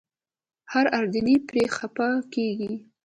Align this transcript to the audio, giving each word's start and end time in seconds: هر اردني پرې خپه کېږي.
هر 0.71 0.85
اردني 0.99 1.35
پرې 1.47 1.63
خپه 1.77 2.07
کېږي. 2.33 2.73